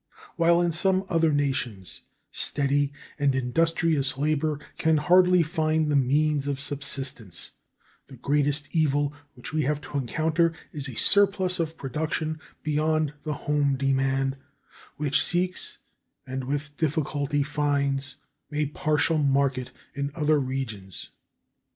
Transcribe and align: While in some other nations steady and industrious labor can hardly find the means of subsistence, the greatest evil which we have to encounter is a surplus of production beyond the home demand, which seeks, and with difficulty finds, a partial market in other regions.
While 0.35 0.63
in 0.63 0.71
some 0.71 1.05
other 1.09 1.31
nations 1.31 2.01
steady 2.31 2.91
and 3.19 3.35
industrious 3.35 4.17
labor 4.17 4.57
can 4.79 4.97
hardly 4.97 5.43
find 5.43 5.89
the 5.89 5.95
means 5.95 6.47
of 6.47 6.59
subsistence, 6.59 7.51
the 8.07 8.15
greatest 8.15 8.67
evil 8.71 9.13
which 9.35 9.53
we 9.53 9.61
have 9.61 9.79
to 9.81 9.99
encounter 9.99 10.53
is 10.71 10.89
a 10.89 10.95
surplus 10.95 11.59
of 11.59 11.77
production 11.77 12.39
beyond 12.63 13.13
the 13.21 13.33
home 13.45 13.75
demand, 13.77 14.37
which 14.97 15.23
seeks, 15.23 15.77
and 16.25 16.45
with 16.45 16.75
difficulty 16.77 17.43
finds, 17.43 18.15
a 18.51 18.65
partial 18.69 19.19
market 19.19 19.69
in 19.93 20.11
other 20.15 20.39
regions. 20.39 21.11